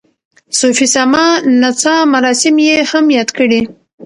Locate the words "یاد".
3.17-3.29